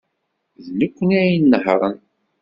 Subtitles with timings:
[0.63, 1.97] D nekkni ay inehhṛen.